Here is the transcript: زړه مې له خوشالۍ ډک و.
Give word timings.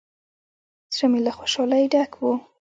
زړه 0.95 1.05
مې 1.11 1.19
له 1.25 1.31
خوشالۍ 1.37 1.83
ډک 1.93 2.11
و. 2.17 2.21